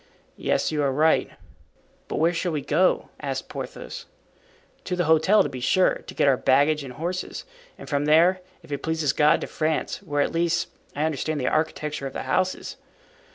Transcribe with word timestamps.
"Yes, 0.39 0.71
you 0.71 0.81
are 0.81 0.91
right." 0.91 1.29
"But 2.07 2.15
where 2.15 2.33
shall 2.33 2.53
we 2.53 2.61
go?" 2.63 3.09
asked 3.19 3.49
Porthos. 3.49 4.07
"To 4.85 4.95
the 4.95 5.03
hotel, 5.03 5.43
to 5.43 5.47
be 5.49 5.59
sure, 5.59 6.01
to 6.07 6.15
get 6.15 6.27
our 6.27 6.37
baggage 6.37 6.83
and 6.83 6.93
horses; 6.93 7.45
and 7.77 7.87
from 7.87 8.05
there, 8.05 8.41
if 8.63 8.71
it 8.71 8.81
please 8.81 9.13
God, 9.13 9.41
to 9.41 9.45
France, 9.45 10.01
where, 10.01 10.21
at 10.21 10.31
least, 10.31 10.69
I 10.95 11.03
understand 11.05 11.39
the 11.39 11.47
architecture 11.49 12.07
of 12.07 12.13
the 12.13 12.23
houses." 12.23 12.77